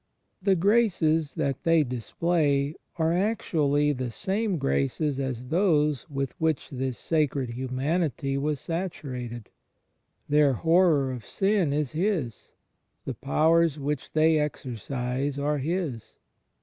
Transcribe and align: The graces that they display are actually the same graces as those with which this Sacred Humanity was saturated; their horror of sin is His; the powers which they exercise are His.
The 0.41 0.55
graces 0.55 1.35
that 1.35 1.61
they 1.61 1.83
display 1.83 2.73
are 2.97 3.13
actually 3.13 3.91
the 3.93 4.09
same 4.09 4.57
graces 4.57 5.19
as 5.19 5.49
those 5.49 6.09
with 6.09 6.33
which 6.41 6.71
this 6.71 6.97
Sacred 6.97 7.51
Humanity 7.51 8.35
was 8.35 8.59
saturated; 8.59 9.51
their 10.27 10.53
horror 10.53 11.11
of 11.11 11.23
sin 11.27 11.71
is 11.71 11.91
His; 11.91 12.51
the 13.05 13.13
powers 13.13 13.77
which 13.77 14.13
they 14.13 14.39
exercise 14.39 15.37
are 15.37 15.59
His. 15.59 16.15